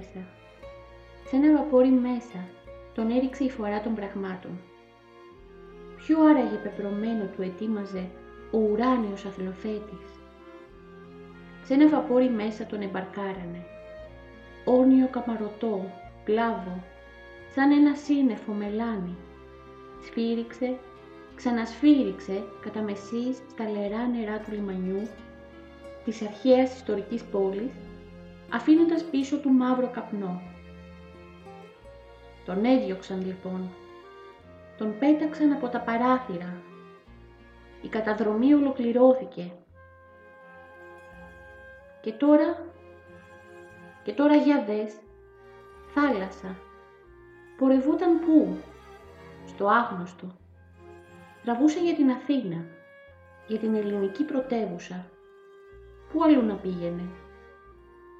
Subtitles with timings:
[0.00, 0.26] Μέσα.
[1.28, 2.40] Σε ένα βαπόρι μέσα
[2.94, 4.50] τον έριξε η φορά των πραγμάτων.
[5.96, 8.10] Ποιο άραγε πεπρωμένο του ετοίμαζε
[8.50, 10.08] ο ουράνιος αθλοθέτης.
[11.64, 13.64] Σε ένα βαπόρι μέσα τον εμπαρκάρανε.
[14.64, 15.90] Όρνιο καμαρωτό,
[16.24, 16.82] πλάβο,
[17.54, 19.16] σαν ένα σύννεφο μελάνι.
[20.04, 20.78] Σφύριξε,
[21.34, 25.08] ξανασφύριξε κατά μεσής στα λερά νερά του λιμανιού,
[26.04, 27.72] της αρχαίας ιστορικής πόλης
[28.52, 30.42] αφήνοντας πίσω του μαύρο καπνό.
[32.44, 33.70] Τον έδιωξαν λοιπόν.
[34.78, 36.56] Τον πέταξαν από τα παράθυρα.
[37.82, 39.52] Η καταδρομή ολοκληρώθηκε.
[42.00, 42.66] Και τώρα,
[44.02, 44.96] και τώρα για δες,
[45.94, 46.56] θάλασσα.
[47.58, 48.56] Πορευόταν πού,
[49.46, 50.26] στο άγνωστο.
[51.44, 52.64] Τραβούσε για την Αθήνα,
[53.46, 55.06] για την ελληνική πρωτεύουσα.
[56.12, 57.02] Πού αλλού να πήγαινε;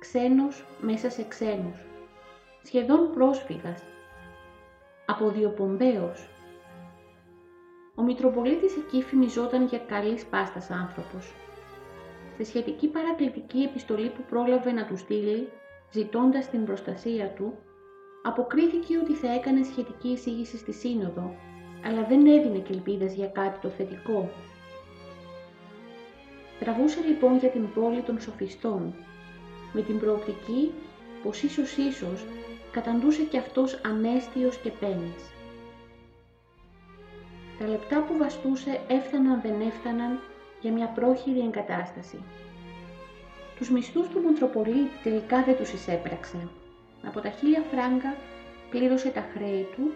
[0.01, 1.79] Ξένος μέσα σε ξένους,
[2.63, 3.83] σχεδόν πρόσφυγας,
[5.07, 6.29] αποδιοπομπαίος.
[7.95, 11.35] Ο Μητροπολίτης εκεί φημιζόταν για καλής πάστας άνθρωπος.
[12.35, 15.49] Στη σχετική παρακλητική επιστολή που πρόλαβε να του στείλει,
[15.91, 17.59] ζητώντας την προστασία του,
[18.23, 21.35] αποκρίθηκε ότι θα έκανε σχετική εισήγηση στη Σύνοδο,
[21.85, 24.31] αλλά δεν έδινε και ελπίδες για κάτι το θετικό.
[26.61, 28.95] Τραβούσε λοιπόν για την πόλη των σοφιστών,
[29.73, 30.73] με την προοπτική
[31.23, 32.25] πως ίσως ίσως
[32.71, 35.23] καταντούσε κι αυτός ανέστιος και πένης.
[37.59, 40.21] Τα λεπτά που βαστούσε έφταναν δεν έφταναν
[40.61, 42.19] για μια πρόχειρη εγκατάσταση.
[43.57, 46.49] Τους μισθούς του Μητροπολίτη τελικά δεν τους εισέπραξε.
[47.07, 48.15] Από τα χίλια φράγκα
[48.71, 49.93] πλήρωσε τα χρέη του,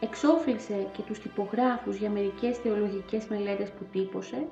[0.00, 4.46] εξόφλησε και τους τυπογράφους για μερικές θεολογικές μελέτες που τύπωσε,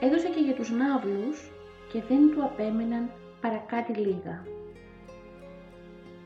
[0.00, 1.50] έδωσε και για τους ναύλους
[1.92, 3.10] και δεν του απέμεναν
[3.42, 4.44] παρακάτι λίγα.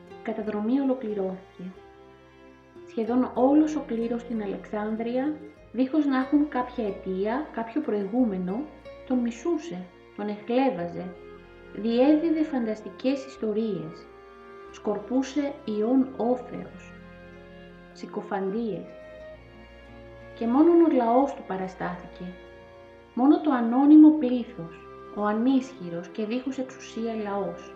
[0.09, 1.63] Η καταδρομή ολοκληρώθηκε.
[2.87, 5.35] Σχεδόν όλος ο κλήρος στην Αλεξάνδρεια,
[5.71, 8.61] δίχως να έχουν κάποια αιτία, κάποιο προηγούμενο,
[9.07, 9.85] τον μισούσε,
[10.15, 11.05] τον εχλέβαζε,
[11.75, 14.07] διέδιδε φανταστικές ιστορίες,
[14.71, 16.93] σκορπούσε ιών όφεος,
[17.93, 18.87] συκοφαντίες.
[20.39, 22.23] Και μόνο ο λαός του παραστάθηκε,
[23.13, 24.86] μόνο το ανώνυμο πλήθος,
[25.17, 27.75] ο ανίσχυρος και δίχως εξουσία λαός.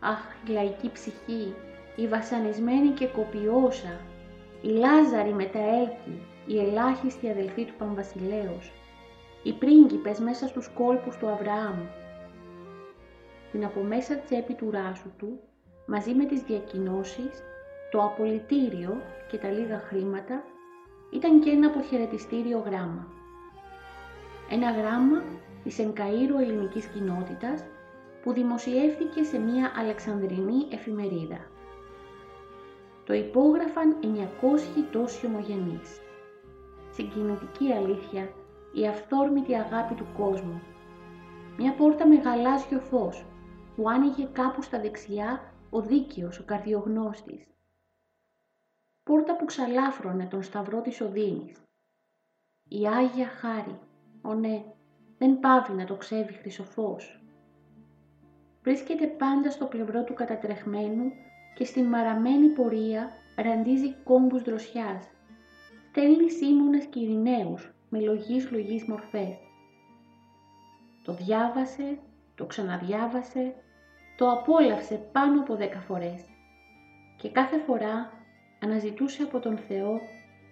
[0.00, 1.54] Αχ, η λαϊκή ψυχή,
[1.96, 4.00] η βασανισμένη και κοπιόσα,
[4.62, 8.72] η Λάζαρη με τα έλκη, η ελάχιστη αδελφή του Παμβασιλέως,
[9.42, 11.78] οι πρίγκιπες μέσα στους κόλπους του Αβραάμ.
[13.52, 15.40] Την από μέσα τσέπη του ράσου του,
[15.86, 17.42] μαζί με τις διακοινώσεις,
[17.90, 20.44] το απολυτήριο και τα λίγα χρήματα,
[21.12, 23.06] ήταν και ένα αποχαιρετιστήριο γράμμα.
[24.50, 25.22] Ένα γράμμα
[25.68, 27.64] της Ενκαΐρου ελληνικής κοινότητας
[28.22, 31.38] που δημοσιεύθηκε σε μια αλεξανδρινή εφημερίδα.
[33.04, 36.00] Το υπόγραφαν 900 τόσοι ομογενείς.
[36.90, 38.32] Συγκινητική αλήθεια,
[38.72, 40.62] η αυθόρμητη αγάπη του κόσμου.
[41.58, 43.24] Μια πόρτα με γαλάζιο φως
[43.76, 47.46] που άνοιγε κάπου στα δεξιά ο δίκαιος, ο καρδιογνώστης.
[49.02, 51.62] Πόρτα που ξαλάφρωνε τον σταυρό της Οδύνης.
[52.68, 53.78] Η Άγια Χάρη,
[54.22, 54.64] ο ναι,
[55.18, 57.20] δεν πάβει να το ξέβει χρυσοφός.
[58.62, 61.12] Βρίσκεται πάντα στο πλευρό του κατατρεχμένου
[61.54, 65.04] και στην μαραμένη πορεία ραντίζει κόμπους δροσιάς.
[65.90, 69.36] Στέλνει σύμμονες και ειρηναίους με λογής λογής μορφές.
[71.02, 71.98] Το διάβασε,
[72.34, 73.54] το ξαναδιάβασε,
[74.16, 76.24] το απόλαυσε πάνω από δέκα φορές.
[77.16, 78.12] και κάθε φορά
[78.60, 80.00] αναζητούσε από τον Θεό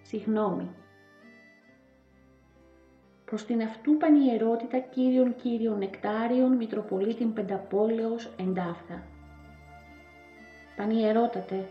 [0.02, 0.70] συγνώμη.
[3.26, 9.02] Προς την αυτού πανιερότητα Κύριον Κύριον Νεκτάριον Μητροπολίτην Πενταπόλεως εντάφθα.
[10.76, 11.68] Πανιερότατε,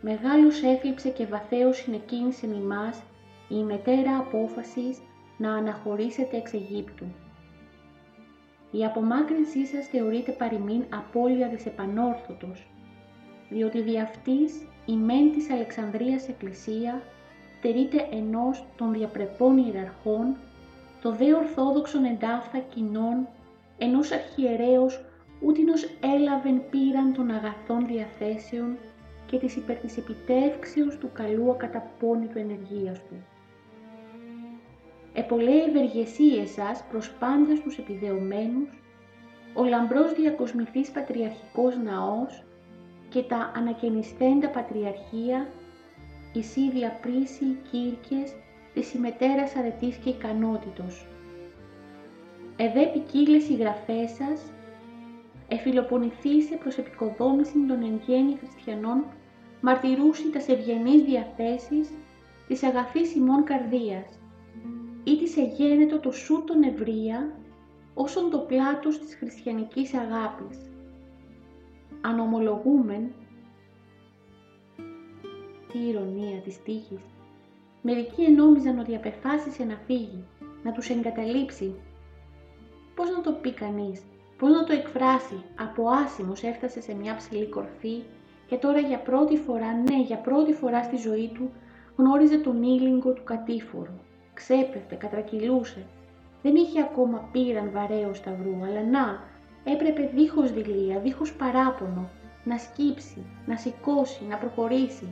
[0.00, 3.02] μεγάλος έθλιψε και βαθέως συνεκίνησε ημάς
[3.48, 4.98] η μετέρα απόφασης
[5.38, 7.04] να αναχωρήσετε εξ Αιγύπτου.
[8.70, 12.66] Η απομάκρυνσή σας θεωρείται παροιμήν απώλεια της επανόρθωτος,
[13.50, 17.02] διότι δι' αυτής η μεν της Αλεξανδρίας Εκκλησία
[17.64, 20.36] τερείται ενός των διαπρεπών ιεραρχών,
[21.02, 23.28] το δε ορθόδοξον εντάφθα κοινών,
[23.78, 25.04] ενός αρχιερέως
[25.40, 28.76] ούτινος έλαβεν πήραν των αγαθών διαθέσεων
[29.26, 33.14] και της υπέρ της επιτεύξεως του καλού ακαταπώνητου ενεργείας του.
[35.12, 38.68] Επολέ ευεργεσίες σας προς πάντας τους επιδεωμένους,
[39.54, 42.42] ο λαμπρός διακοσμηθής πατριαρχικός ναός
[43.08, 45.46] και τα ανακαινιστέντα πατριαρχία,
[46.38, 48.34] η διαπρίσιοι κύρκες
[48.74, 51.06] της συμμετέρας αρετής και ικανότητος.
[52.56, 54.52] Εδέ ποικίλε οι γραφές σας,
[55.48, 59.04] εφιλοπονηθήσε προς επικοδόμηση των εν γέννη χριστιανών,
[59.60, 61.88] μαρτυρούσι τα ευγενείς διαθέσεις
[62.48, 64.18] της αγαθής ημών καρδίας,
[65.04, 67.38] ή της εγένετο το σου τον ευρεία,
[67.94, 70.58] όσον το πλάτος της χριστιανικής αγάπης.
[72.00, 72.20] Αν
[75.74, 77.00] ομολογούμεν, τι ηρωνία της τύχης,
[77.82, 80.24] μερικοί ενόμιζαν ότι απεφάσισε να φύγει,
[80.62, 81.74] να τους εγκαταλείψει.
[82.94, 84.02] Πώς να το πει κανείς,
[84.38, 88.02] πώς να το εκφράσει, από άσημος έφτασε σε μια ψηλή κορφή
[88.46, 91.50] και τώρα για πρώτη φορά, ναι για πρώτη φορά στη ζωή του,
[91.96, 93.98] γνώριζε τον ήλιγκο του κατήφορου
[94.34, 95.86] ξέπεφτε, κατρακυλούσε.
[96.42, 99.22] Δεν είχε ακόμα πήραν βαρέω σταυρού, αλλά να,
[99.72, 102.08] έπρεπε δίχως δηλία, δίχως παράπονο,
[102.44, 105.08] να σκύψει, να σηκώσει, να προχωρήσει.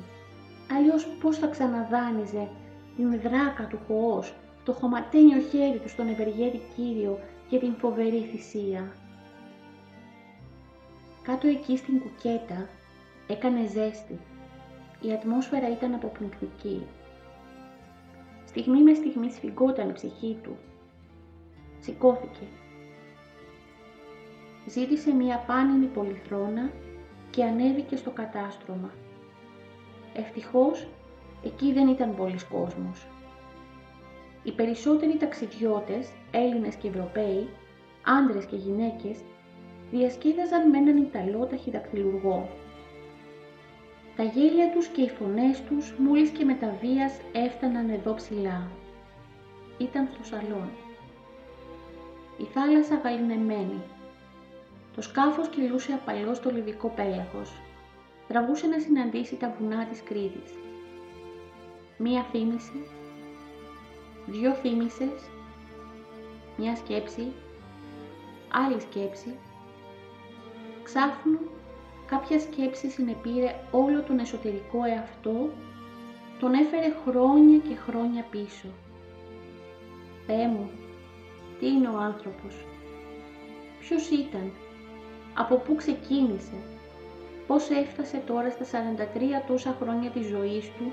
[0.70, 2.48] Αλλιώς πώς θα ξαναδάνιζε
[2.96, 7.18] την δράκα του χωός, το χωματένιο χέρι του στον ευεργέτη Κύριο
[7.48, 8.92] και την φοβερή θυσία.
[11.22, 12.68] Κάτω εκεί στην κουκέτα
[13.26, 14.18] έκανε ζέστη.
[15.00, 16.86] Η ατμόσφαιρα ήταν αποπνικτική.
[18.44, 20.56] Στιγμή με στιγμή σφιγγόταν η ψυχή του.
[21.80, 22.46] Σηκώθηκε.
[24.66, 26.70] Ζήτησε μία πάνινη πολυθρόνα
[27.30, 28.90] και ανέβηκε στο κατάστρωμα.
[30.14, 30.86] Ευτυχώς,
[31.44, 33.06] εκεί δεν ήταν πολλής κόσμος.
[34.42, 37.48] Οι περισσότεροι ταξιδιώτες, Έλληνες και Ευρωπαίοι,
[38.04, 39.18] άντρες και γυναίκες,
[39.90, 42.48] διασκέδαζαν με έναν Ιταλό ταχυδακτηλουργό
[44.16, 48.70] τα γέλια τους και οι φωνές τους μόλις και με τα βίας έφταναν εδώ ψηλά.
[49.78, 50.78] Ήταν στο σαλόνι.
[52.38, 53.82] Η θάλασσα γαλινεμένη.
[54.94, 57.50] Το σκάφος κυλούσε απαλώς στο λιβικό πέλαγος.
[58.28, 60.52] Τραβούσε να συναντήσει τα βουνά της Κρήτης.
[61.98, 62.86] Μία θύμηση,
[64.26, 65.30] δυο θύμησες,
[66.56, 67.32] μία σκέψη,
[68.52, 69.34] άλλη σκέψη.
[70.82, 71.38] Ξάφνου
[72.06, 75.50] κάποια σκέψη συνεπήρε όλο τον εσωτερικό εαυτό,
[76.40, 78.68] τον έφερε χρόνια και χρόνια πίσω.
[80.26, 80.70] Θεέ μου,
[81.58, 82.66] τι είναι ο άνθρωπος,
[83.80, 84.52] ποιος ήταν,
[85.34, 86.56] από πού ξεκίνησε,
[87.52, 90.92] πώς έφτασε τώρα στα 43 τόσα χρόνια της ζωής του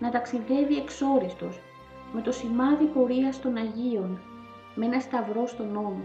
[0.00, 1.60] να ταξιδεύει εξόριστος,
[2.12, 4.20] με το σημάδι πορείας των Αγίων,
[4.74, 6.02] με ένα σταυρό στον νόμο.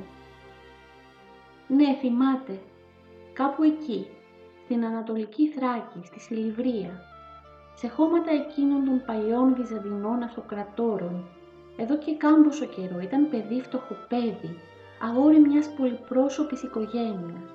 [1.68, 2.60] Ναι, θυμάται,
[3.34, 4.08] κάπου εκεί,
[4.64, 7.02] στην Ανατολική Θράκη, στη Σιλιβρία,
[7.74, 11.26] σε χώματα εκείνων των παλιών Βυζαντινών αυτοκρατόρων.
[11.78, 14.60] Εδώ και κάμποσο καιρό ήταν παιδί φτωχοπέδι,
[15.02, 17.50] αγόρι μιας πολυπρόσωπης οικογένειας.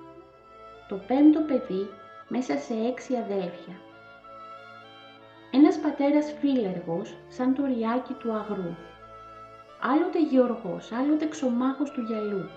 [0.89, 1.89] Το πέμπτο παιδί
[2.33, 3.77] μέσα σε έξι αδέλφια.
[5.51, 8.75] Ένας πατέρας φίλεργος σαν το ριάκι του αγρού.
[9.81, 12.49] Άλλοτε γεωργός, άλλοτε ξομάχος του γυαλού.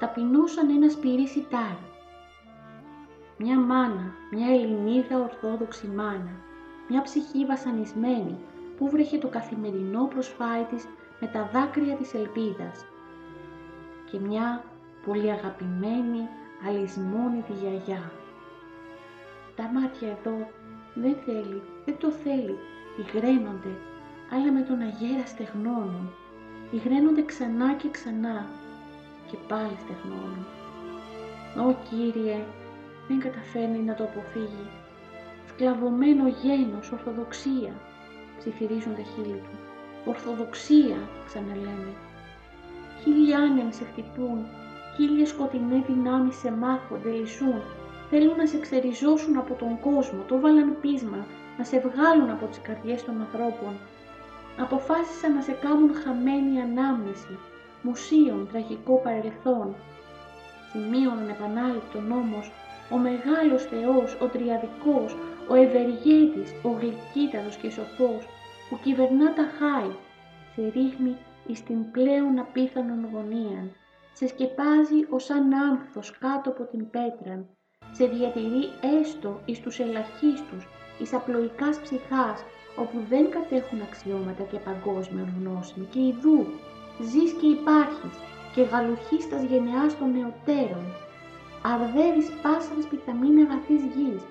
[0.00, 1.86] Ταπεινός σαν ένα σπυρί σιτάρι
[3.38, 6.36] μια μάνα, μια Ελληνίδα ορθόδοξη μάνα,
[6.88, 8.36] μια ψυχή βασανισμένη
[8.76, 10.88] που βρέχε το καθημερινό προσφάι της
[11.20, 12.84] με τα δάκρυα της ελπίδας
[14.10, 14.64] και μια
[15.06, 16.28] πολύ αγαπημένη
[16.68, 18.12] αλυσμόνητη γιαγιά.
[19.56, 20.50] Τα μάτια εδώ
[20.94, 22.58] δεν θέλει, δεν το θέλει,
[22.98, 23.74] υγραίνονται,
[24.32, 26.10] αλλά με τον αγέρα στεγνώνουν,
[26.70, 28.46] υγραίνονται ξανά και ξανά
[29.30, 30.46] και πάλι στεγνώνουν.
[31.64, 32.38] Ω Κύριε,
[33.08, 34.66] δεν καταφέρνει να το αποφύγει.
[35.48, 37.72] Σκλαβωμένο γένος, ορθοδοξία,
[38.38, 39.58] ψιθυρίζουν τα χείλη του.
[40.04, 40.96] Ορθοδοξία,
[41.26, 41.92] ξαναλέμε.
[43.02, 44.46] Χίλιοι άνεμοι σε χτυπούν,
[44.96, 47.62] χίλιες σκοτεινές δυνάμεις σε μάχονται, λυσούν.
[48.10, 51.26] Θέλουν να σε ξεριζώσουν από τον κόσμο, το βάλαν πείσμα,
[51.58, 53.72] να σε βγάλουν από τις καρδιές των ανθρώπων.
[54.58, 57.38] Αποφάσισαν να σε κάνουν χαμένη ανάμνηση,
[57.82, 59.74] μουσείων, τραγικό παρελθόν.
[60.70, 62.52] Σημείωναν επανάληπτον όμως
[62.90, 65.16] ο μεγάλος Θεός, ο Τριαδικός,
[65.48, 68.28] ο Ευεργέτης, ο Γλυκύτατος και Σοφός,
[68.68, 69.90] που κυβερνά τα χάη,
[70.54, 73.70] σε ρίχνει εις την πλέον απίθανον γωνίαν,
[74.12, 77.55] σε σκεπάζει ως σαν άνθος κάτω από την πέτραν,
[77.96, 78.64] σε διατηρεί
[79.00, 82.38] έστω εις τους ελαχίστους, εις απλοϊκάς ψυχάς,
[82.76, 86.46] όπου δεν κατέχουν αξιώματα και παγκόσμια γνώση, και ιδού
[87.08, 88.16] ζεις και υπάρχεις,
[88.54, 90.86] και γαλουχείς τας γενεάς των νεωτέρων,
[91.72, 94.22] αρδεύεις πάσαν σπιταμήν αγαθής γης,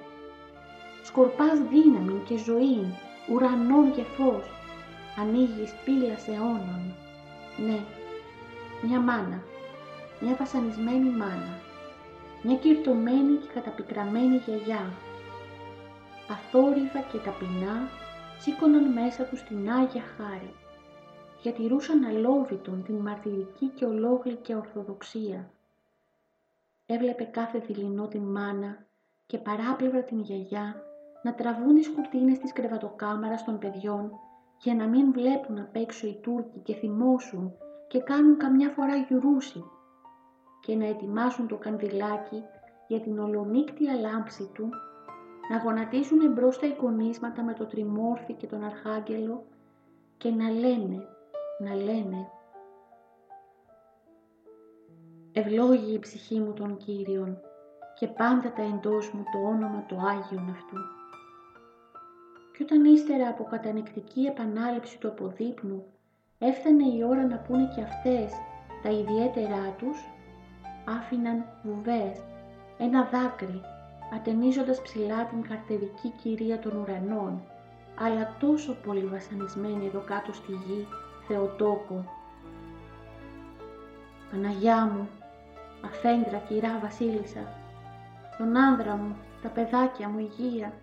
[1.03, 2.81] σκορπάς δύναμη και ζωή,
[3.31, 4.45] ουρανών και φως,
[5.21, 6.83] ανοίγεις πύλας αιώνων.
[7.65, 7.79] Ναι,
[8.81, 9.39] μια μάνα,
[10.19, 11.53] μια βασανισμένη μάνα,
[12.45, 14.93] μια κυρτωμένη και καταπικραμένη γιαγιά.
[16.29, 17.89] Αθόρυβα και ταπεινά
[18.39, 20.53] σήκωναν μέσα τους την Άγια Χάρη.
[21.41, 25.49] Διατηρούσαν αλόβητον την μαρτυρική και ολόγλυκη ορθοδοξία.
[26.85, 28.85] Έβλεπε κάθε δειλινό την μάνα
[29.25, 30.75] και παράπλευρα την γιαγιά
[31.23, 34.11] να τραβούν τις κουρτίνες της κρεβατοκάμαρας των παιδιών
[34.61, 37.53] για να μην βλέπουν απ' έξω οι Τούρκοι και θυμώσουν
[37.87, 39.63] και κάνουν καμιά φορά γιουρούσι
[40.65, 42.43] και να ετοιμάσουν το κανδυλάκι
[42.87, 44.69] για την ολονύκτια λάμψη του,
[45.49, 49.43] να γονατίζουν εμπρός τα εικονίσματα με το τριμόρφι και τον αρχάγγελο
[50.17, 51.07] και να λένε,
[51.59, 52.29] να λένε
[55.31, 57.37] «Ευλόγη η ψυχή μου των Κύριων
[57.99, 60.77] και πάντα τα εντός μου το όνομα το Άγιον αυτού»
[62.57, 65.85] και όταν ύστερα από κατανεκτική επανάληψη του αποδείπνου
[66.39, 68.31] έφτανε η ώρα να πούνε και αυτές
[68.83, 70.14] τα ιδιαίτερά τους,
[70.85, 72.21] άφηναν βουβές,
[72.77, 73.61] ένα δάκρυ,
[74.13, 77.41] ατενίζοντας ψηλά την καρτερική κυρία των ουρανών,
[77.99, 80.87] αλλά τόσο πολύ βασανισμένη εδώ κάτω στη γη,
[81.27, 82.05] Θεοτόκο.
[84.31, 85.09] Παναγιά μου,
[85.85, 87.53] αφέντρα κυρά βασίλισσα,
[88.37, 90.73] τον άνδρα μου, τα παιδάκια μου υγεία,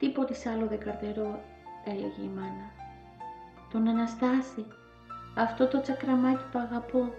[0.00, 1.40] Τίποτε άλλο δεν καρτερώ,
[1.84, 2.68] έλεγε η μάνα.
[3.72, 4.66] Τον Αναστάση,
[5.36, 7.12] αυτό το τσακραμάκι που αγαπώ,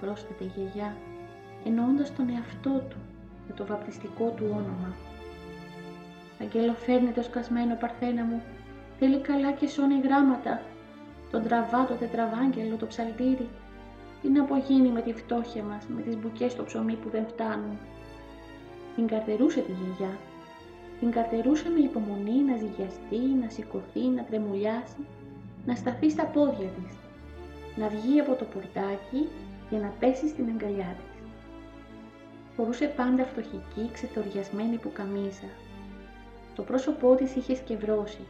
[0.00, 0.96] πρόσθεται η γιαγιά,
[1.64, 2.96] εννοώντας τον εαυτό του
[3.48, 4.94] με το βαπτιστικό του όνομα.
[6.40, 8.42] Αγγελοφέρνε το σκασμένο παρθένα μου,
[8.98, 10.62] θέλει καλά και σώνει γράμματα,
[11.30, 13.48] τον τραβά το τετραβάγγελο, το ψαλτήρι,
[14.22, 17.78] τι να απογίνει με τη φτώχεια μας, με τις μπουκές στο ψωμί που δεν φτάνουν.
[18.94, 20.16] Την καρτερούσε τη γιαγιά
[21.02, 25.02] την καρτερούσε με υπομονή να ζυγιαστεί, να σηκωθεί, να τρεμουλιάσει,
[25.66, 26.96] να σταθεί στα πόδια της,
[27.76, 29.28] να βγει από το πορτάκι
[29.70, 31.11] και να πέσει στην αγκαλιά της.
[32.56, 35.46] Φορούσε πάντα φτωχική, ξεθοριασμένη που καμίσα.
[36.54, 38.26] Το πρόσωπό της είχε σκευρώσει.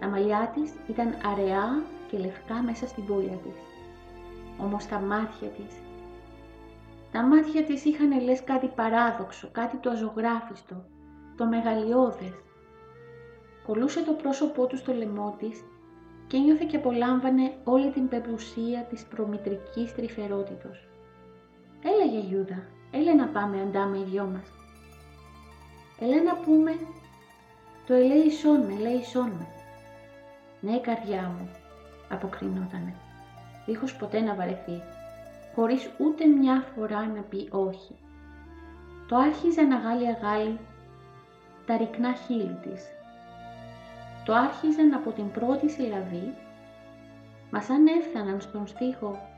[0.00, 3.54] Τα μαλλιά της ήταν αραιά και λευκά μέσα στην πόλια της.
[4.58, 5.74] Όμως τα μάτια της...
[7.12, 10.84] Τα μάτια της είχαν λες κάτι παράδοξο, κάτι το αζωγράφιστο,
[11.36, 12.34] το μεγαλειώδες.
[13.66, 15.64] Κολούσε το πρόσωπό του στο λαιμό της
[16.26, 20.88] και νιώθε και απολάμβανε όλη την πεπουσία της προμητρικής τρυφερότητος.
[21.82, 24.52] «Έλα γιαγιούδα, έλα να πάμε αντάμε οι δυο μας».
[26.00, 26.78] «Έλα να πούμε,
[27.86, 29.46] το ελέησόν με, ελέησόν με».
[30.60, 31.50] «Ναι, καρδιά μου»,
[32.10, 32.94] αποκρινότανε,
[33.66, 34.82] δίχως ποτέ να βαρεθεί,
[35.54, 37.94] χωρίς ούτε μια φορά να πει όχι.
[39.08, 40.58] Το άρχιζε να γάλει αγάλει
[41.66, 42.84] τα ρικνά χείλη της.
[44.24, 46.34] Το άρχιζαν από την πρώτη συλλαβή,
[47.50, 49.28] μας σαν έφταναν στον στίχο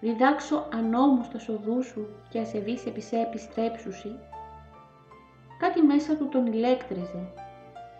[0.00, 4.18] «Διδάξω ανώμους τα σοδού σου και ασεβείς επί σε επιστρέψουσι»,
[5.58, 7.32] κάτι μέσα του τον ηλέκτριζε,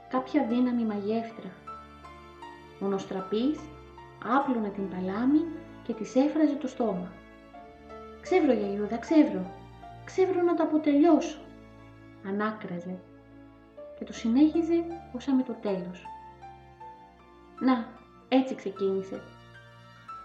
[0.08, 1.50] κάποια δύναμη μαγεύτρα.
[2.80, 3.58] Ο νοστραπής
[4.36, 5.40] άπλωνε την παλάμη
[5.82, 7.12] και της έφραζε το στόμα.
[8.20, 9.50] «Ξεύρω, γιαγιούδα, ξεύρω,
[10.04, 11.38] ξεύρω να το αποτελειώσω»
[12.26, 12.98] ανάκραζε
[13.98, 16.04] και το συνέχιζε όσα με το τέλος.
[17.60, 17.88] Να,
[18.28, 19.22] έτσι ξεκίνησε.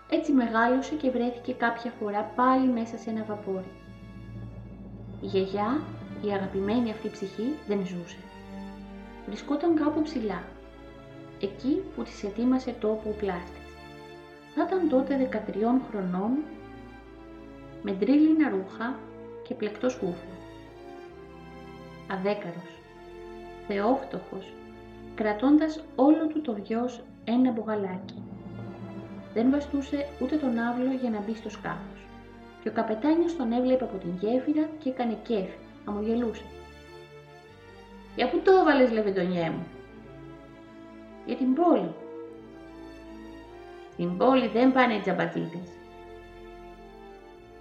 [0.09, 3.71] Έτσι μεγάλωσε και βρέθηκε κάποια φορά πάλι μέσα σε ένα βαπόρι.
[5.21, 5.81] Η γιαγιά,
[6.21, 8.17] η αγαπημένη αυτή ψυχή, δεν ζούσε.
[9.27, 10.43] Βρισκόταν κάπου ψηλά,
[11.41, 13.63] εκεί που της ετοίμασε τόπο ο πλάστης.
[14.55, 16.31] Θα ήταν τότε 13 χρονών,
[17.81, 18.99] με ντρίλινα ρούχα
[19.47, 20.35] και πλεκτός σκούφο
[22.07, 22.79] αδέκαρος,
[23.67, 24.53] θεόφτωχος,
[25.15, 28.23] κρατώντας όλο του το βιός ένα μπογαλάκι.
[29.35, 32.05] Δεν βαστούσε ούτε τον άβλο για να μπει στο σκάφος
[32.65, 36.43] και ο καπετάνιος τον έβλεπε από την γέφυρα και έκανε κέφι, αμογελούσε.
[38.15, 39.65] Για πού το έβαλες, λεβεντονιέ μου;
[41.25, 41.93] Για την πόλη.
[43.91, 45.69] Στην πόλη δεν πάνε οι τζαμπατζίδες.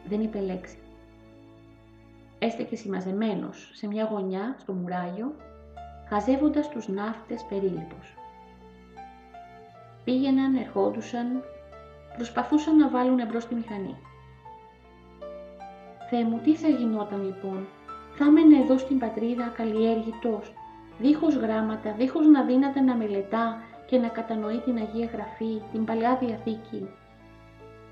[0.08, 0.78] Δεν είπε λέξη.
[2.38, 5.34] Έστεκε συμμαζεμένος σε μια γωνιά στο μουράγιο,
[6.08, 8.14] χαζεύοντας τους ναύτες περίληπους.
[10.04, 11.42] Πήγαιναν, ερχόντουσαν,
[12.16, 13.96] προσπαθούσαν να βάλουν εμπρός τη μηχανή.
[16.10, 17.66] Θεέ μου, τι θα γινόταν λοιπόν,
[18.14, 20.52] θα έμενε εδώ στην πατρίδα καλλιέργητος,
[20.98, 26.16] δίχως γράμματα, δίχως να δύναται να μελετά και να κατανοεί την Αγία Γραφή, την Παλιά
[26.20, 26.88] Διαθήκη.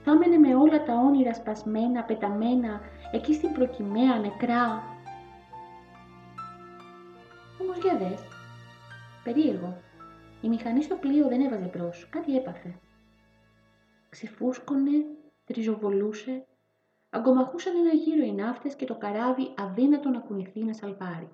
[0.04, 2.80] Θα έμενε με όλα τα όνειρα σπασμένα, πεταμένα,
[3.12, 4.82] εκεί στην προκυμαία, νεκρά.
[7.60, 8.20] Όμως για δες,
[9.24, 9.76] περίεργο,
[10.40, 12.74] η μηχανή στο πλοίο δεν έβαζε μπρος, κάτι έπαθε.
[14.12, 15.06] Ξεφούσκωνε,
[15.44, 16.46] τριζοβολούσε,
[17.10, 21.28] αγκομαχούσαν ένα γύρο οι ναύτες και το καράβι αδύνατο να κουνηθεί να σαλπάρει.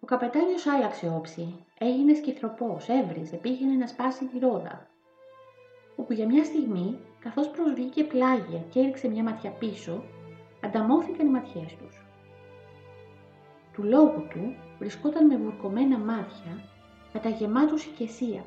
[0.00, 4.90] Ο καπετάνιος άλλαξε όψη, έγινε σκυθροπός, έβριζε, πήγαινε να σπάσει τη ρόδα.
[5.96, 10.04] Όπου για μια στιγμή, καθώς προσβήκε πλάγια και έριξε μια ματιά πίσω,
[10.64, 12.04] ανταμώθηκαν οι ματιές τους.
[13.72, 16.64] Του λόγου του βρισκόταν με βουρκωμένα μάτια,
[17.12, 18.44] καταγεμάτους οικεσία.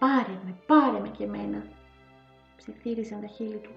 [0.00, 1.62] «Πάρε με, πάρε με και μένα»,
[2.56, 3.70] ψιθύριζαν τα χείλη του.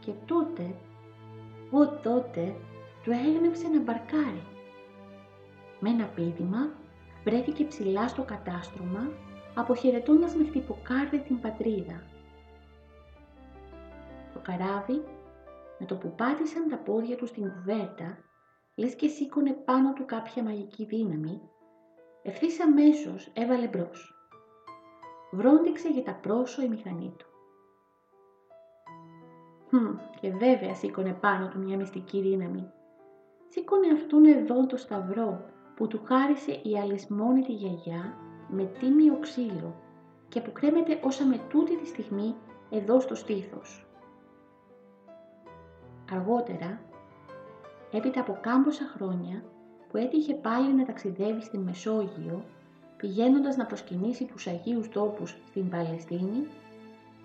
[0.00, 0.74] Και τότε,
[1.70, 2.54] ο τότε,
[3.02, 4.42] του έγνεψε να μπαρκάρει.
[5.80, 6.70] Με ένα πίδημα
[7.24, 9.12] βρέθηκε ψηλά στο κατάστρωμα,
[9.54, 12.02] αποχαιρετώντας με χτυποκάρδι την πατρίδα.
[14.32, 15.04] Το καράβι,
[15.78, 18.18] με το που πάτησαν τα πόδια του στην κουβέρτα,
[18.74, 21.40] λες και σήκωνε πάνω του κάποια μαγική δύναμη,
[22.22, 24.19] ευθύς αμέσως έβαλε μπρος.
[25.30, 27.26] Βρόντιξε για τα πρόσω η μηχανή του.
[29.72, 32.70] Hm, και βέβαια σήκωνε πάνω του μια μυστική δύναμη.
[33.48, 35.44] Σήκωνε αυτόν εδώ το σταυρό
[35.76, 38.16] που του χάρισε η αλυσμόνητη γιαγιά
[38.48, 39.74] με τίμιο ξύλο
[40.28, 42.34] και που κρέμεται όσα με τούτη τη στιγμή
[42.70, 43.86] εδώ στο στήθος.
[46.12, 46.80] Αργότερα,
[47.92, 49.42] έπειτα από κάμποσα χρόνια
[49.88, 52.44] που έτυχε πάλι να ταξιδεύει στην Μεσόγειο,
[53.00, 56.46] πηγαίνοντας να προσκυνήσει τους Αγίους τόπους στην Παλαιστίνη,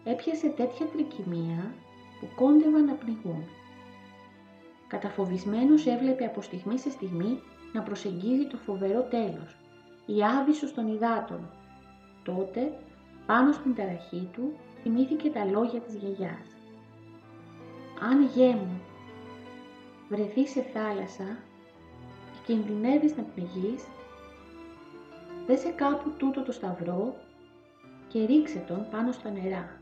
[0.03, 1.73] έπιασε τέτοια τρικυμία
[2.19, 3.43] που κόντευαν να πνιγούν.
[4.87, 7.39] Καταφοβισμένος έβλεπε από στιγμή σε στιγμή
[7.73, 9.57] να προσεγγίζει το φοβερό τέλος,
[10.05, 11.49] η άβυσος των υδάτων.
[12.23, 12.79] Τότε,
[13.25, 16.47] πάνω στην ταραχή του, θυμήθηκε τα λόγια της γιαγιάς.
[18.01, 18.81] «Αν γέ μου
[20.09, 21.37] βρεθείς σε θάλασσα
[22.33, 23.83] και κινδυνεύεις να πνιγείς,
[25.45, 27.15] δέσε κάπου τούτο το σταυρό
[28.07, 29.79] και ρίξε τον πάνω στα νερά.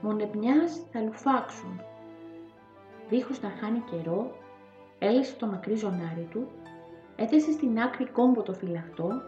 [0.00, 1.80] Μονεπνιάς θα λουφάξουν.
[3.08, 4.36] Δίχως να χάνει καιρό,
[4.98, 6.48] έλυσε το μακρύ ζωνάρι του,
[7.16, 9.22] έθεσε στην άκρη κόμπο το φυλαχτό,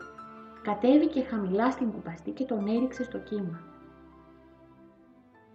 [0.62, 3.60] κατέβηκε χαμηλά στην κουπαστή και τον έριξε στο κύμα.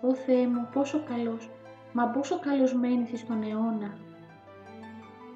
[0.02, 1.50] «Ω Θεέ μου, πόσο καλός,
[1.94, 3.98] μα πόσο καλός μένεις στον αιώνα».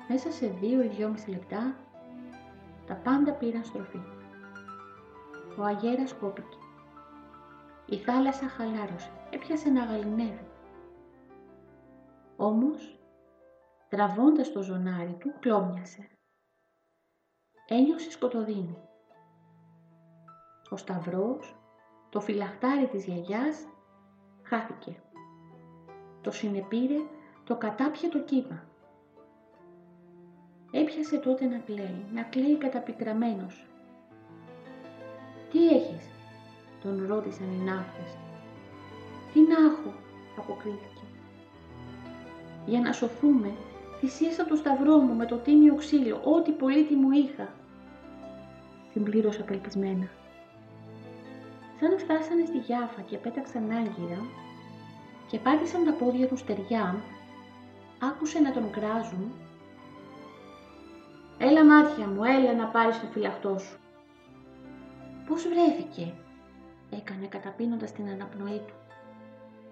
[0.07, 1.75] Μέσα σε δύο ή δυόμιση λεπτά,
[2.87, 4.01] τα πάντα πήραν στροφή.
[5.57, 6.57] Ο αγέρας κόπηκε.
[7.85, 10.47] Η θάλασσα χαλάρωσε, έπιασε να γαλινεύει.
[12.37, 12.99] Όμως,
[13.89, 16.09] τραβώντας το ζωνάρι του, κλόμιασε.
[17.67, 18.77] Ένιωσε σκοτωδίνη.
[20.69, 21.55] Ο σταυρός,
[22.09, 23.67] το φυλαχτάρι της γιαγιάς,
[24.43, 25.01] χάθηκε.
[26.21, 26.97] Το συνεπήρε
[27.43, 28.63] το κατάπιατο κύμα.
[30.81, 33.65] Έπιασε τότε να κλαίει, να κλαίει καταπικραμένος.
[35.51, 36.09] «Τι έχεις»
[36.83, 38.17] τον ρώτησαν οι ναύτες.
[39.33, 39.93] «Τι να έχω»
[40.37, 41.05] αποκρίθηκε.
[42.65, 43.51] «Για να σωθούμε
[43.99, 47.53] θυσίασα το σταυρό μου με το τίμιο ξύλο, ό,τι πολύτιμο είχα.
[48.91, 50.07] Συμπλήρωσα απελπισμένα.
[51.79, 54.21] Σαν φτάσανε στη Γιάφα και πέταξαν άγκυρα
[55.29, 56.95] και πάτησαν τα πόδια τους στεριά,
[57.99, 59.31] άκουσε να τον κράζουν
[61.37, 63.77] «Έλα μάτια μου, έλα να πάρεις το φυλαχτό σου».
[65.27, 66.13] «Πώς βρέθηκε»
[66.89, 68.73] έκανε καταπίνοντας την αναπνοή του.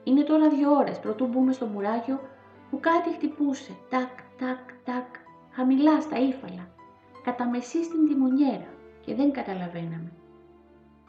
[0.04, 2.20] «Είναι τώρα δύο ώρες πρωτού μπούμε στο μουράγιο
[2.70, 5.16] που κάτι χτυπούσε, τάκ, τάκ, τάκ,
[5.52, 6.68] χαμηλά στα ύφαλα,
[7.24, 8.68] κατά μεσή στην τιμονιέρα
[9.06, 10.12] και δεν καταλαβαίναμε.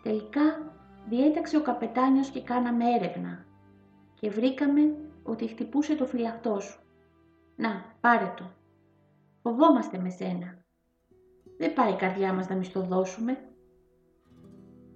[0.03, 0.73] Τελικά
[1.09, 3.45] διέταξε ο καπετάνιος και κάναμε έρευνα
[4.21, 6.81] και βρήκαμε ότι χτυπούσε το φυλαχτό σου.
[7.57, 8.45] Να, πάρε το.
[9.47, 10.65] Φοβόμαστε με σένα.
[11.59, 13.39] Δεν πάει η καρδιά μας να μισθοδώσουμε.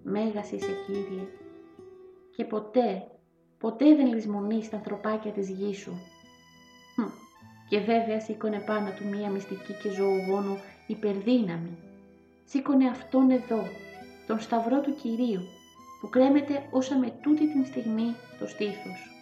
[0.02, 1.26] Μέγας είσαι Κύριε
[2.36, 3.10] και ποτέ,
[3.58, 5.92] ποτέ δεν λησμονείς τα ανθρωπάκια της γης σου
[7.68, 10.56] και βέβαια σήκωνε πάνω του μία μυστική και ζωογόνο
[10.86, 11.78] υπερδύναμη.
[12.44, 13.62] Σήκωνε αυτόν εδώ,
[14.26, 15.42] τον σταυρό του Κυρίου,
[16.00, 19.17] που κρέμεται όσα με τούτη την στιγμή το στήθος.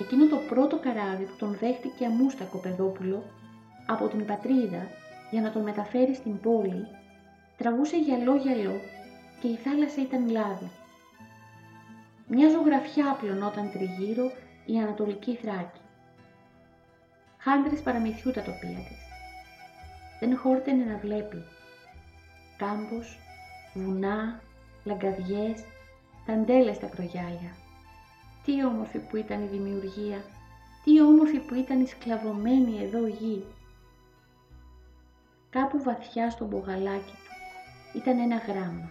[0.00, 3.22] Εκείνο το πρώτο καράβι που τον δέχτηκε αμούστακο παιδόπουλο
[3.86, 4.86] από την πατρίδα
[5.30, 6.86] για να τον μεταφέρει στην πόλη,
[7.56, 8.80] τραβούσε γυαλό-γυαλό
[9.40, 10.70] και η θάλασσα ήταν λάδι.
[12.26, 14.30] Μια ζωγραφιά πλωνόταν τριγύρω
[14.66, 15.80] η Ανατολική Θράκη.
[17.38, 18.98] Χάντρες παραμυθιού τα τοπία της.
[20.20, 21.44] Δεν χόρτενε να βλέπει.
[22.56, 23.18] Κάμπος,
[23.74, 24.40] βουνά,
[24.84, 25.64] λαγκαδιές,
[26.26, 27.65] ταντέλες στα κρογιάλια.
[28.46, 30.24] Τι όμορφη που ήταν η δημιουργία,
[30.84, 33.44] τι όμορφη που ήταν η σκλαβωμένη εδώ γη.
[35.50, 38.90] Κάπου βαθιά στο μπογαλάκι του ήταν ένα γράμμα.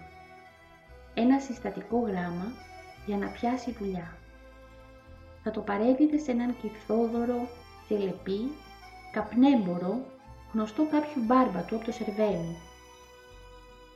[1.13, 2.51] Ένα συστατικό γράμμα
[3.05, 4.17] για να πιάσει δουλειά.
[5.43, 7.47] Θα το παρέδιδε σε έναν κυθόδωρο,
[7.87, 8.51] θελεπή,
[9.11, 10.05] καπνέμπορο,
[10.53, 12.57] γνωστό κάποιου μπάρμπα του από το Σερβένι.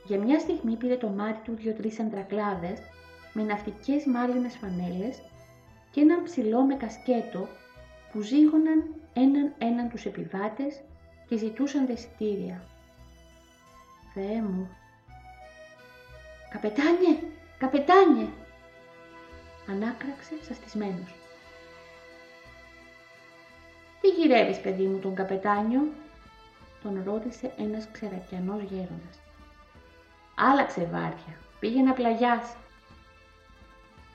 [0.06, 2.78] Για μια στιγμή πήρε το μάτι του δύο-τρεις αντρακλάδες
[3.32, 5.22] με ναυτικές μάλινες φανέλες
[5.90, 7.48] και έναν ψηλό με κασκέτο
[8.12, 10.80] που ζήγωναν έναν έναν τους επιβάτες
[11.28, 12.62] και ζητούσαν δεσιτήρια.
[14.14, 14.68] Θεέ μου!
[16.50, 17.18] «Καπετάνιε!
[17.58, 18.26] Καπετάνιε!»
[19.68, 21.14] ανάκραξε σαστισμένος.
[24.00, 25.88] «Τι γυρεύεις, παιδί μου, τον καπετάνιο»
[26.82, 29.20] τον ρώτησε ένας ξερακιανός γέροντας.
[30.34, 32.56] «Άλλαξε βάρδια, πήγε να πλαγιάσει».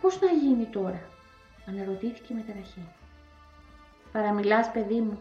[0.01, 1.01] «Πώς να γίνει τώρα»
[1.67, 2.85] αναρωτήθηκε με ταραχή.
[4.11, 5.19] «Παραμιλάς, παιδί μου».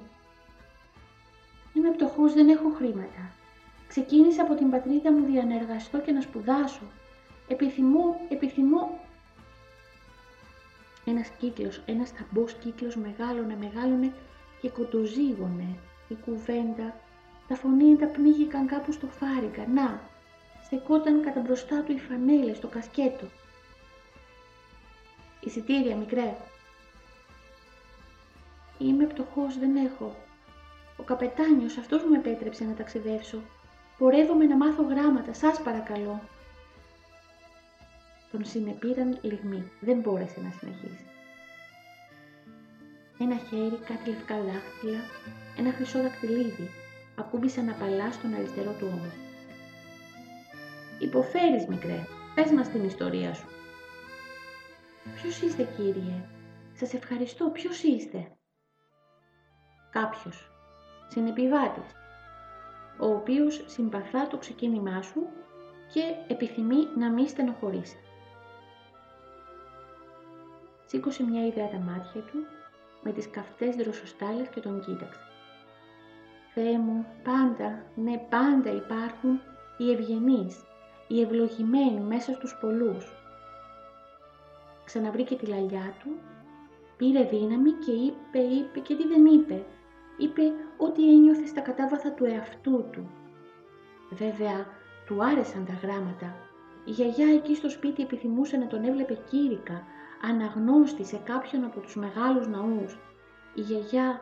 [1.74, 3.30] «Είμαι πτωχός, δεν έχω χρήματα.
[3.88, 6.82] Ξεκίνησα από την πατρίδα μου για να εργαστώ και να σπουδάσω.
[7.48, 8.98] Επιθυμώ, επιθυμώ
[11.04, 14.12] ένας κύκλος, ένας ταμπός κύκλος μεγάλωνε, μεγάλωνε
[14.60, 15.76] και κοντοζήγωνε
[16.08, 16.96] η κουβέντα.
[17.48, 19.66] Τα φωνήεντα πνίγηκαν κάπου στο φάρικα.
[19.74, 20.00] Να,
[20.64, 23.26] στεκόταν κατά μπροστά του οι φανέλες, το κασκέτο.
[25.44, 26.36] Εισιτήρια, μικρέ.
[28.78, 30.16] Είμαι πτωχός, δεν έχω.
[30.96, 33.38] Ο καπετάνιος, αυτός μου επέτρεψε να ταξιδεύσω.
[33.98, 36.20] Πορεύομαι να μάθω γράμματα, σας παρακαλώ
[38.34, 39.70] τον συνεπήραν λιγμοί.
[39.80, 41.04] Δεν μπόρεσε να συνεχίσει.
[43.18, 45.00] Ένα χέρι, κάτι λευκά δάχτυλα,
[45.58, 46.70] ένα χρυσό δακτυλίδι
[47.18, 49.10] ακούμπησαν απαλά στον αριστερό του ώμο.
[50.98, 52.06] «Υποφέρεις, μικρέ.
[52.34, 53.48] Πες μας την ιστορία σου».
[55.14, 56.28] «Ποιος είστε, κύριε;
[56.72, 57.50] Σας ευχαριστώ.
[57.50, 58.36] Ποιος είστε»
[59.94, 60.50] κάποιος,
[61.08, 61.90] συνεπιβάτης,
[62.98, 65.26] ο οποίος συμπαθά το ξεκίνημά σου
[65.92, 67.96] και επιθυμεί να μην στενοχωρήσει.
[70.86, 72.38] Σήκωσε μια ιδέα τα μάτια του
[73.02, 75.20] με τις καυτές δροσοστάλες και τον κοίταξε.
[76.54, 79.40] Θεέ μου, πάντα, ναι πάντα υπάρχουν
[79.78, 80.64] οι ευγενείς,
[81.08, 83.23] οι ευλογημένοι μέσα στους πολλούς.
[84.84, 86.10] Ξαναβρήκε τη λαλιά του,
[86.96, 89.64] πήρε δύναμη και είπε, είπε και τι δεν είπε.
[90.18, 90.42] Είπε
[90.76, 93.10] ό,τι ένιωθε στα κατάβαθα του εαυτού του.
[94.10, 94.66] Βέβαια,
[95.06, 96.36] του άρεσαν τα γράμματα.
[96.84, 99.82] Η γιαγιά εκεί στο σπίτι επιθυμούσε να τον έβλεπε κήρυκα,
[100.22, 102.98] αναγνώστη σε κάποιον από τους μεγάλους ναούς.
[103.54, 104.20] Η γιαγιά,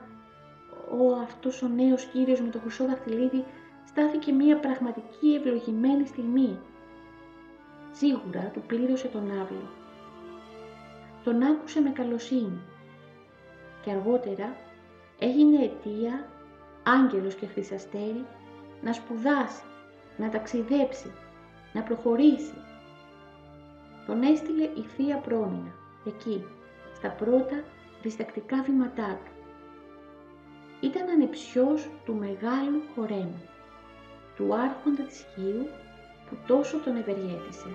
[1.01, 3.45] ο αυτός ο νέος κύριος με το χρυσό δαχτυλίδι,
[3.87, 6.59] στάθηκε μια πραγματική ευλογημένη στιγμή.
[7.93, 9.82] Σίγουρα του πλήρωσε τον άβλο.
[11.25, 12.61] Τον άκουσε με καλοσύνη
[13.83, 14.57] και αργότερα
[15.19, 16.29] έγινε αιτία,
[16.83, 18.25] άγγελος και χρυσαστέρι,
[18.83, 19.63] να σπουδάσει,
[20.17, 21.13] να ταξιδέψει,
[21.73, 22.55] να προχωρήσει.
[24.07, 25.73] Τον έστειλε η Θεία Πρόμηνα
[26.07, 26.45] εκεί,
[26.95, 27.65] στα πρώτα
[28.03, 29.31] διστακτικά βήματά του.
[30.81, 33.43] Ήταν ανεψιός του μεγάλου χορέμου,
[34.37, 35.69] του άρχοντα της Χίου
[36.29, 37.69] που τόσο τον ευεργέτησε.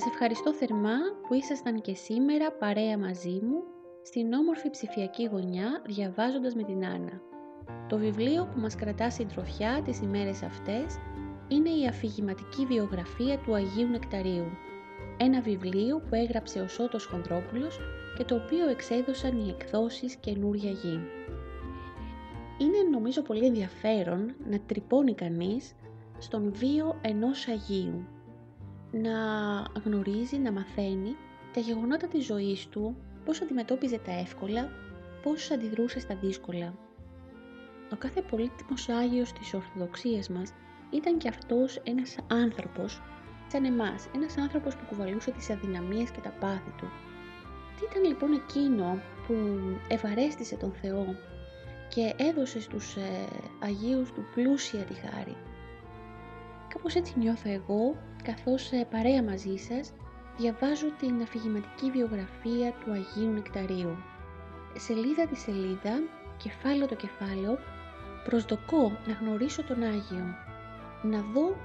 [0.00, 0.96] Σας ευχαριστώ θερμά
[1.28, 3.62] που ήσασταν και σήμερα παρέα μαζί μου
[4.02, 7.20] στην όμορφη ψηφιακή γωνιά διαβάζοντας με την Άννα.
[7.88, 10.98] Το βιβλίο που μας κρατά συντροφιά τις ημέρες αυτές
[11.48, 14.46] είναι η αφηγηματική βιογραφία του Αγίου Νεκταρίου.
[15.16, 17.78] Ένα βιβλίο που έγραψε ο Σώτος Χονδρόπουλος
[18.16, 21.00] και το οποίο εξέδωσαν οι εκδόσεις καινούρια γη.
[22.58, 25.74] είναι νομίζω πολύ ενδιαφέρον να τρυπώνει κανείς
[26.18, 28.04] στον βίο ενός Αγίου.
[28.92, 29.12] Να
[29.84, 31.16] γνωρίζει, να μαθαίνει
[31.52, 34.70] τα γεγονότα της ζωής του, πώς αντιμετώπιζε τα εύκολα,
[35.22, 36.74] πώς αντιδρούσε στα δύσκολα.
[37.92, 40.52] Ο κάθε πολύτιμος Άγιος της Ορθοδοξίας μας
[40.90, 43.00] ήταν και αυτός ένας άνθρωπος
[43.46, 46.88] σαν εμάς, ένας άνθρωπος που κουβαλούσε τις αδυναμίες και τα πάθη του.
[47.76, 49.34] Τι ήταν λοιπόν εκείνο που
[49.88, 51.14] ευαρέστησε τον Θεό
[51.88, 53.26] και έδωσε στους ε,
[53.58, 55.36] Αγίους του πλούσια τη χάρη;
[56.72, 59.92] Κάπως έτσι νιώθω εγώ, καθώς ε, παρέα μαζί σας
[60.38, 63.96] διαβάζω την αφηγηματική βιογραφία του Αγίου Νεκταρίου.
[64.76, 66.02] Σελίδα τη σελίδα,
[66.36, 67.58] κεφάλαιο το κεφάλαιο,
[68.24, 70.24] προσδοκώ να γνωρίσω τον Άγιο,
[71.02, 71.56] να δω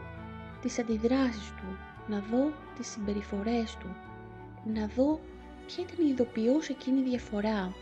[0.62, 3.96] τις αντιδράσεις του, να δω τις συμπεριφορές του,
[4.74, 5.20] να δω
[5.66, 7.74] ποια ήταν η ειδοποιώς εκείνη η διαφορά.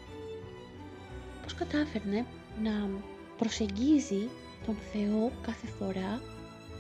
[1.44, 2.26] Πώς κατάφερνε
[2.64, 2.90] να
[3.38, 4.30] προσεγγίζει
[4.66, 6.22] τον Θεό κάθε φορά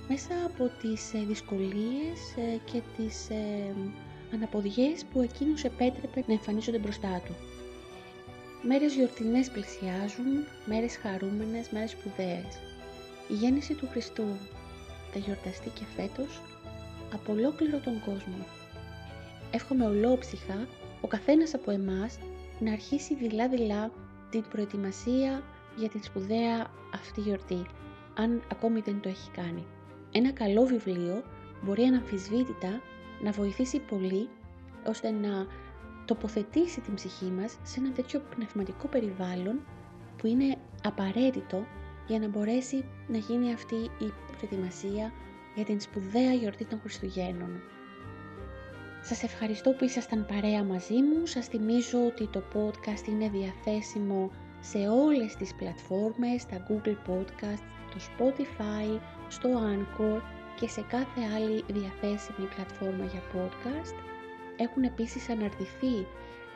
[0.07, 3.75] μέσα από τις ε, δυσκολίες ε, και τις ε,
[4.33, 7.35] αναποδιές που εκείνος επέτρεπε να εμφανίζονται μπροστά του.
[8.61, 12.59] Μέρες γιορτινές πλησιάζουν, μέρες χαρούμενες, μέρες σπουδαίες.
[13.27, 14.25] Η γέννηση του Χριστού
[15.11, 16.41] θα γιορταστεί και φέτος
[17.13, 18.45] από ολόκληρο τον κόσμο.
[19.51, 20.67] Εύχομαι ολόψυχα
[21.01, 22.17] ο καθένας από εμάς
[22.59, 23.91] να αρχίσει δειλά-δειλά
[24.29, 25.43] την προετοιμασία
[25.75, 27.65] για την σπουδαία αυτή γιορτή,
[28.15, 29.65] αν ακόμη δεν το έχει κάνει.
[30.15, 31.23] Ένα καλό βιβλίο
[31.61, 32.81] μπορεί αναμφισβήτητα
[33.21, 34.29] να βοηθήσει πολύ
[34.87, 35.47] ώστε να
[36.05, 39.59] τοποθετήσει την ψυχή μας σε ένα τέτοιο πνευματικό περιβάλλον
[40.17, 41.65] που είναι απαραίτητο
[42.07, 45.11] για να μπορέσει να γίνει αυτή η προετοιμασία
[45.55, 47.61] για την σπουδαία γιορτή των Χριστουγέννων.
[49.01, 51.25] Σας ευχαριστώ που ήσασταν παρέα μαζί μου.
[51.25, 57.99] Σας θυμίζω ότι το podcast είναι διαθέσιμο σε όλες τις πλατφόρμες, στα Google Podcast, το
[57.99, 58.99] Spotify,
[59.33, 60.21] στο Anchor
[60.59, 63.95] και σε κάθε άλλη διαθέσιμη πλατφόρμα για podcast.
[64.57, 65.95] Έχουν επίσης αναρτηθεί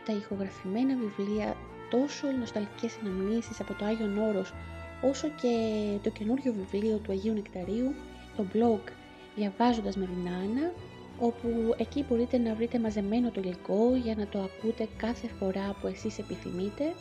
[0.05, 1.55] τα ηχογραφημένα βιβλία
[1.89, 4.53] τόσο οι νοσταλγικές αναμνήσεις από το Άγιον Όρος
[5.01, 5.53] όσο και
[6.03, 7.93] το καινούριο βιβλίο του Αγίου Νεκταρίου,
[8.37, 8.91] το blog
[9.35, 10.71] διαβάζοντας με την Άννα,
[11.19, 15.87] όπου εκεί μπορείτε να βρείτε μαζεμένο το υλικό για να το ακούτε κάθε φορά που
[15.87, 16.93] εσείς επιθυμείτε.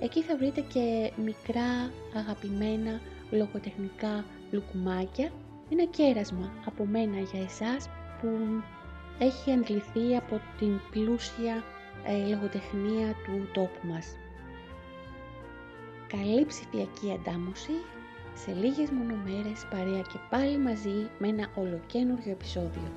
[0.00, 5.30] Εκεί θα βρείτε και μικρά αγαπημένα λογοτεχνικά λουκουμάκια,
[5.72, 7.88] ένα κέρασμα από μένα για εσάς
[8.20, 8.28] που
[9.18, 11.64] έχει αντληθεί από την πλούσια
[12.04, 14.16] ε, λογοτεχνία του τόπου μας.
[16.06, 17.72] Καλή ψηφιακή αντάμωση,
[18.34, 22.88] σε λίγες μόνο μέρες παρέα και πάλι μαζί με ένα ολοκένουργιο επεισόδιο.